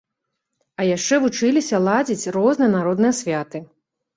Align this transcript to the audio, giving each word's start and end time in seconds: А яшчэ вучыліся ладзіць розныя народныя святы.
А 0.79 0.85
яшчэ 0.91 1.19
вучыліся 1.27 1.81
ладзіць 1.89 2.33
розныя 2.39 2.73
народныя 2.77 3.13
святы. 3.23 3.57